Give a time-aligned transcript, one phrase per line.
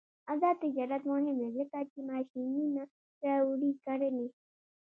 [0.31, 2.83] آزاد تجارت مهم دی ځکه چې ماشینونه
[3.25, 4.27] راوړي کرنې.